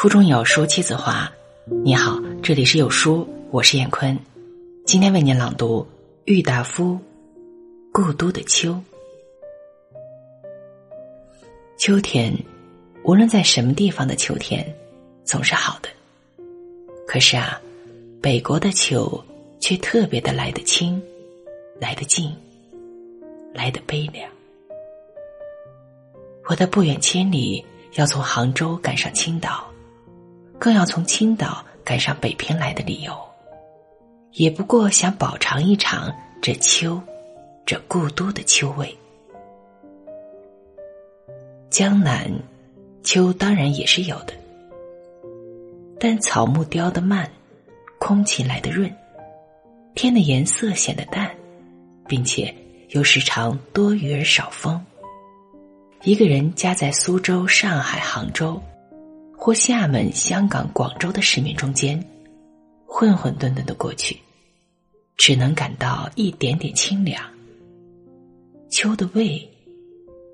[0.00, 1.30] 书中有书妻子华。
[1.84, 4.18] 你好，这里是有书，我是燕坤。
[4.86, 5.86] 今天为您朗读
[6.24, 6.94] 郁达夫
[7.92, 8.70] 《故都的秋》。
[11.76, 12.34] 秋天，
[13.02, 14.74] 无论在什么地方的秋天，
[15.22, 15.90] 总是好的。
[17.06, 17.60] 可是啊，
[18.22, 19.22] 北国的秋
[19.60, 20.98] 却特别的来得清，
[21.78, 22.34] 来得近，
[23.52, 24.26] 来得悲凉。
[26.46, 27.62] 我的不远千里
[27.96, 29.69] 要从杭州赶上青岛。
[30.60, 33.18] 更要从青岛赶上北平来的理由，
[34.32, 37.00] 也不过想饱尝一尝这秋，
[37.64, 38.94] 这故都的秋味。
[41.70, 42.30] 江南，
[43.02, 44.34] 秋当然也是有的，
[45.98, 47.26] 但草木凋得慢，
[47.98, 48.94] 空气来得润，
[49.94, 51.30] 天的颜色显得淡，
[52.06, 52.54] 并且
[52.90, 54.78] 又时常多雨而少风。
[56.02, 58.60] 一个人夹在苏州、上海、杭州。
[59.42, 61.98] 或厦门、香港、广州的市民中间，
[62.84, 64.14] 混混沌沌的过去，
[65.16, 67.24] 只能感到一点点清凉。
[68.68, 69.48] 秋的味，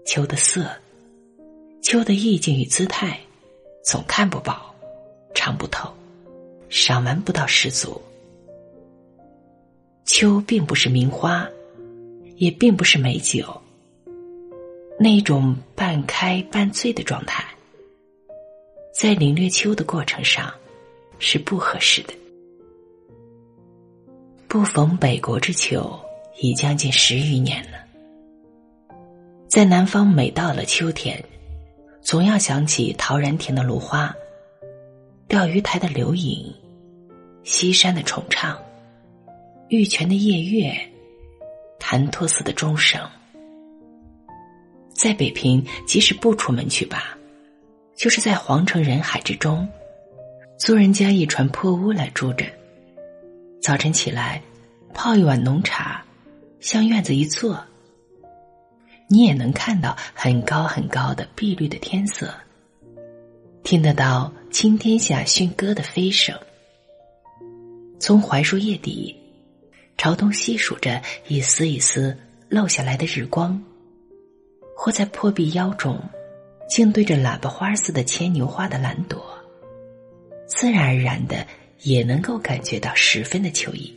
[0.05, 0.69] 秋的色，
[1.81, 3.17] 秋的意境与姿态，
[3.85, 4.75] 总看不饱，
[5.37, 5.89] 尝不透，
[6.69, 8.03] 赏玩不到十足。
[10.05, 11.49] 秋并不是名花，
[12.39, 13.63] 也并不是美酒，
[14.99, 17.45] 那种半开半醉的状态。
[18.99, 20.51] 在领略秋的过程上，
[21.19, 22.15] 是不合适的。
[24.49, 26.01] 不逢北国之秋，
[26.41, 27.77] 已将近十余年了。
[29.49, 31.23] 在南方，每到了秋天，
[32.01, 34.17] 总要想起陶然亭的芦花，
[35.29, 36.51] 钓鱼台的柳影，
[37.45, 38.59] 西山的重唱，
[39.69, 40.75] 玉泉的夜月，
[41.79, 42.99] 潭托寺的钟声。
[44.95, 47.13] 在北平，即使不出门去吧。
[47.97, 49.67] 就是在皇城人海之中，
[50.59, 52.45] 租人家一船破屋来住着。
[53.63, 54.43] 早晨起来，
[54.93, 56.05] 泡一碗浓茶，
[56.61, 57.59] 向院子一坐，
[59.09, 62.35] 你也能看到很高很高的碧绿的天色，
[63.65, 66.39] 听得到青天下驯鸽的飞声。
[67.99, 69.17] 从槐树叶底，
[69.97, 72.15] 朝东细数着一丝一丝
[72.51, 73.59] 漏下来的日光，
[74.77, 75.99] 或在破壁腰中。
[76.69, 79.25] 竟对着喇叭花似的牵牛花的蓝朵，
[80.47, 81.47] 自然而然的
[81.83, 83.95] 也能够感觉到十分的秋意。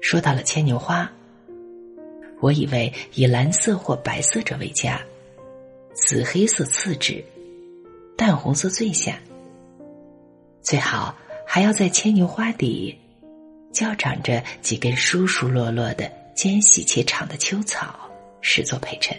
[0.00, 1.10] 说到了牵牛花，
[2.40, 5.00] 我以为以蓝色或白色者为佳，
[5.94, 7.24] 紫黑色次之，
[8.16, 9.18] 淡红色最下。
[10.60, 11.16] 最好
[11.46, 12.96] 还要在牵牛花底，
[13.72, 17.98] 较长着几根疏疏落落的尖细且长的秋草，
[18.42, 19.16] 视作陪衬。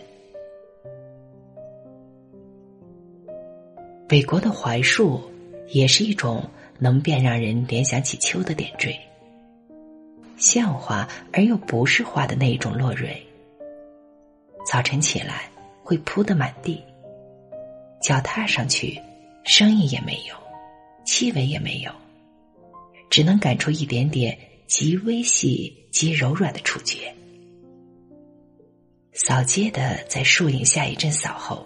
[4.13, 5.19] 北国的槐树，
[5.69, 6.47] 也是一种
[6.77, 8.95] 能便让人联想起秋的点缀，
[10.37, 13.19] 像花而又不是花的那一种落蕊。
[14.67, 15.49] 早晨起来
[15.81, 16.79] 会铺得满地，
[18.03, 19.01] 脚踏上去，
[19.45, 20.35] 声音也没有，
[21.03, 21.91] 气味也没有，
[23.09, 24.37] 只能感出一点点
[24.67, 27.11] 极微细、极柔软的触觉。
[29.11, 31.65] 扫街的在树影下一阵扫后。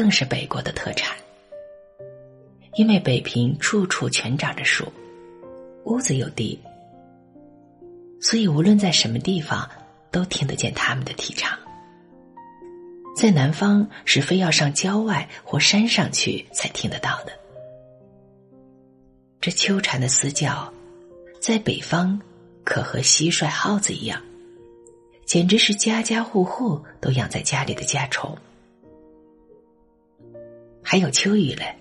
[0.00, 1.14] 更是北国的特产，
[2.72, 4.90] 因为北平处处全长着树，
[5.84, 6.58] 屋子有地，
[8.18, 9.68] 所以无论在什么地方
[10.10, 11.54] 都听得见他们的啼唱。
[13.14, 17.32] 在南方是非要上郊外或山上去才听得到的。
[19.38, 20.72] 这秋蝉的嘶叫，
[21.42, 22.18] 在北方
[22.64, 24.18] 可和蟋蟀、耗子一样，
[25.26, 28.34] 简直是家家户户都养在家里的家虫。
[30.90, 31.76] 还有秋雨嘞，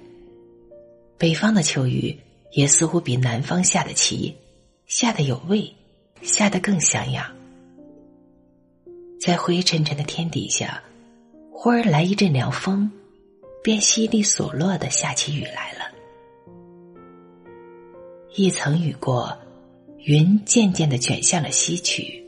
[1.18, 2.16] 北方的秋雨
[2.52, 4.36] 也似乎比南方下的齐，
[4.86, 5.74] 下的有味，
[6.22, 7.26] 下的更像样。
[9.20, 10.84] 在灰沉沉的天底下，
[11.52, 12.88] 忽而来一阵凉风，
[13.64, 15.92] 便淅沥索落的下起雨来了。
[18.36, 19.36] 一层雨过，
[19.98, 22.24] 云渐渐的卷向了西去，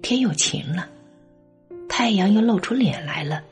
[0.00, 0.88] 天又晴了，
[1.90, 3.44] 太阳又露出脸来了。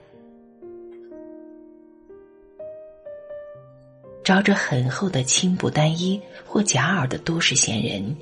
[4.29, 8.15] 着着很厚的青布单衣或夹袄的都市闲人，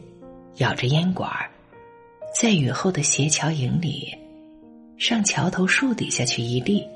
[0.58, 1.28] 咬着烟管
[2.32, 4.16] 在雨后的斜桥影里，
[4.96, 6.86] 上桥头树底下去一立，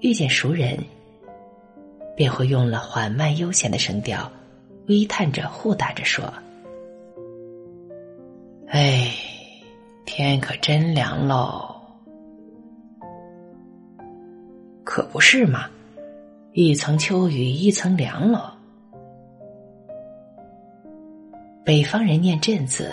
[0.00, 0.82] 遇见熟人，
[2.16, 4.32] 便会用了缓慢悠闲的声调，
[4.86, 6.24] 微叹着互打着说
[8.68, 9.12] ：“哎，
[10.06, 11.76] 天可真凉喽！
[14.84, 15.68] 可不是嘛，
[16.54, 18.52] 一层秋雨一层凉喽。
[21.64, 22.92] 北方人念阵子。”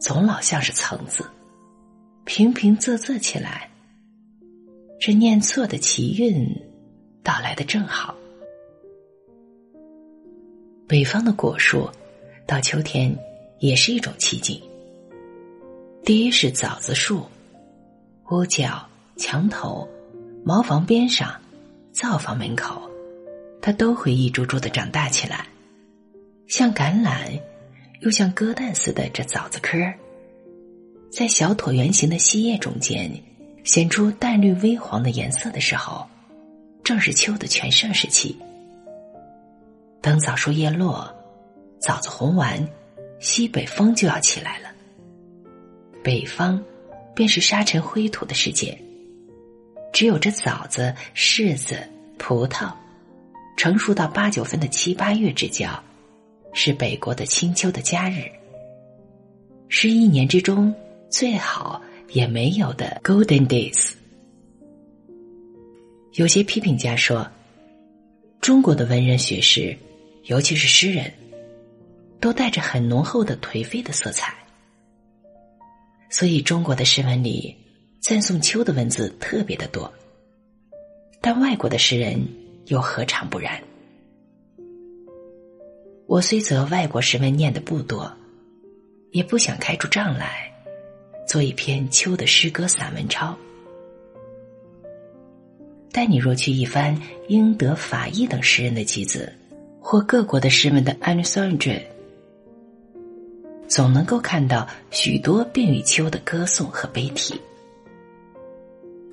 [0.00, 1.22] 总老像是层字，
[2.24, 3.68] 平平仄仄起来。
[4.98, 6.48] 这念错的奇韵，
[7.22, 8.14] 到来的正好。
[10.88, 11.86] 北方的果树，
[12.46, 13.14] 到秋天
[13.58, 14.58] 也是一种奇景。
[16.02, 17.26] 第一是枣子树，
[18.30, 18.82] 屋角、
[19.18, 19.86] 墙头、
[20.42, 21.38] 茅房边上、
[22.00, 22.80] 灶房门口，
[23.60, 25.46] 它都会一株株的长大起来，
[26.48, 27.38] 像橄榄。
[28.00, 29.94] 又像鸽蛋似的这枣子壳儿，
[31.12, 33.12] 在小椭圆形的细叶中间
[33.64, 36.06] 显出淡绿微黄的颜色的时候，
[36.82, 38.34] 正是秋的全盛时期。
[40.00, 41.14] 等枣树叶落，
[41.78, 42.66] 枣子红完，
[43.18, 44.70] 西北风就要起来了。
[46.02, 46.64] 北方
[47.14, 48.80] 便是沙尘灰土的世界，
[49.92, 51.78] 只有这枣子、柿子、
[52.18, 52.72] 葡萄，
[53.56, 55.68] 成熟到八九分的七八月之交。
[56.52, 58.24] 是北国的清秋的佳日，
[59.68, 60.74] 是一年之中
[61.08, 63.92] 最好也没有的 Golden Days。
[66.14, 67.24] 有些批评家说，
[68.40, 69.78] 中国的文人学士，
[70.24, 71.12] 尤其是诗人，
[72.18, 74.34] 都带着很浓厚的颓废的色彩，
[76.10, 77.56] 所以中国的诗文里
[78.10, 79.88] 赞颂秋的文字特别的多。
[81.20, 82.20] 但外国的诗人
[82.66, 83.62] 又何尝不然？
[86.08, 88.12] 我虽则外国诗文念的不多，
[89.12, 90.52] 也不想开出账来，
[91.24, 93.32] 做一篇秋的诗歌散文抄。
[95.92, 99.32] 但你若去一番英德法意等诗人的集子，
[99.80, 101.80] 或各国的诗文的 anthology，
[103.68, 107.40] 总能够看到许多便于秋的歌颂和悲题。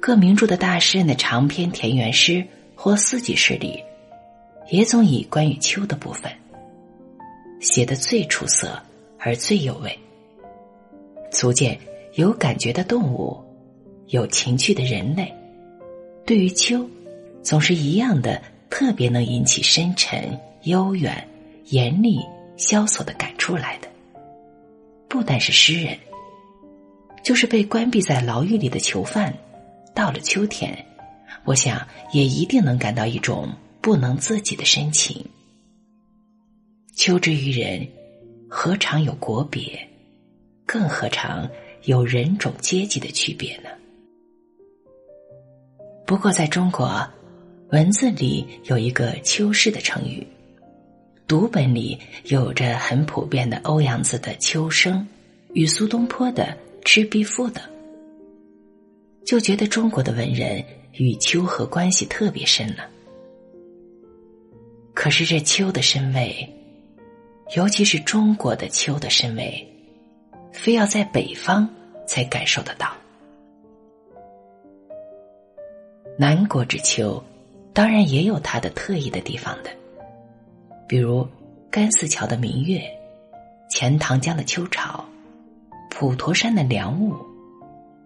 [0.08, 2.42] 各名著的大诗人的长篇田园诗
[2.76, 3.84] 或四季诗里，
[4.70, 6.32] 也总以关于秋的部分。
[7.60, 8.82] 写的最出色
[9.20, 10.00] 而最有味，
[11.30, 11.78] 足见
[12.14, 13.38] 有感觉的动物，
[14.06, 15.30] 有情趣的人类，
[16.26, 16.90] 对于秋，
[17.44, 21.22] 总是一样的特别能引起深沉、悠远、
[21.66, 22.18] 严厉、
[22.56, 23.90] 萧索的感触来的。
[25.10, 25.98] 不但是诗人，
[27.22, 29.38] 就是被关闭在牢狱里的囚犯，
[29.98, 30.86] 到了秋天，
[31.44, 33.52] 我想也一定能感到一种
[33.82, 35.26] 不能自己的深情。
[36.96, 37.88] 秋之于人，
[38.48, 39.76] 何尝有国别？
[40.68, 41.50] 更何尝
[41.86, 43.70] 有人种阶级的区别呢？
[46.06, 47.04] 不过，在中国，
[47.72, 50.26] 文字里有一个“秋诗”的成语，
[51.26, 55.00] 读本里有着很普遍的欧阳子的《秋声》，
[55.54, 56.44] 与苏东坡的
[56.86, 57.64] 《赤壁赋》等，
[59.28, 60.64] 就觉得中国的文人
[60.94, 62.88] 与秋和关系特别深了。
[64.94, 66.54] 可是这秋的深味。
[67.56, 69.66] 尤其是中国的秋的深味，
[70.52, 71.66] 非要在北方
[72.06, 72.92] 才感受得到。
[76.20, 77.24] 南国之秋，
[77.72, 79.70] 当然也有它的特异的地方的，
[80.90, 81.26] 比如
[81.72, 82.82] 甘寺桥的明月、
[83.70, 85.06] 钱塘江的秋潮、
[85.90, 87.16] 普陀山的凉雾、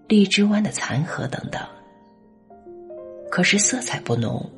[0.07, 1.61] 荔枝湾的残荷等等。
[3.29, 4.49] 可是色彩不浓，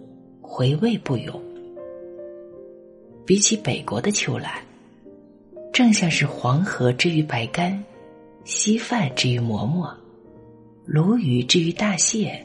[0.41, 1.39] 回味不永，
[3.25, 4.63] 比起北国的秋来。
[5.71, 7.83] 正像是黄河之于白干，
[8.45, 9.91] 稀饭之于馍馍，
[10.85, 12.43] 鲈鱼之于大蟹，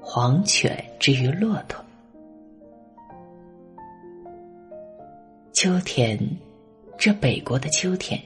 [0.00, 1.84] 黄犬之于骆驼。
[5.52, 6.18] 秋天，
[6.98, 8.20] 这北国的秋天，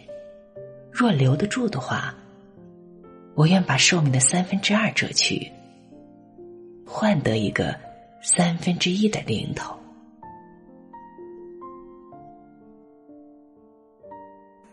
[0.90, 2.14] 若留得住的话，
[3.34, 5.50] 我愿把寿命的三分之二折去，
[6.84, 7.74] 换得一个
[8.22, 9.74] 三分之一的零头。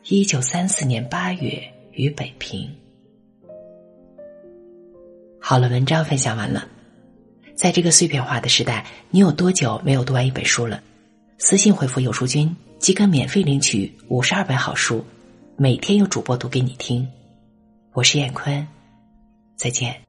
[0.10, 1.62] 一九三四年八月
[1.92, 2.70] 于北平。
[5.40, 6.68] 好了，文章分享完了。
[7.56, 10.82] 在这个碎片化的时代，你有多久没有读完一本书了？
[11.38, 15.04] 私信回复“有书君”即可免费领取五十二本好书，
[15.56, 17.08] 每天有主播读给你听。
[17.98, 18.68] 我是燕坤，
[19.56, 20.07] 再见。